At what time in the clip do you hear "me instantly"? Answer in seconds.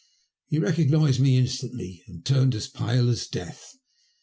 1.19-2.01